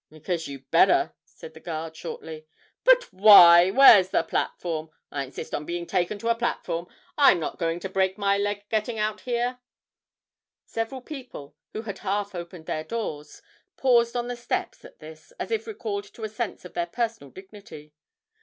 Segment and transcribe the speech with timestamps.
[0.09, 2.47] 'Because you'd better,' said the guard, shortly.
[2.83, 4.89] 'But why where's the platform?
[5.11, 6.87] I insist on being taken to a platform
[7.19, 9.59] I'm not going to break my leg getting out here.'
[10.65, 13.43] Several people, who had half opened their doors,
[13.77, 17.29] paused on the steps at this, as if recalled to a sense of their personal
[17.29, 17.93] dignity.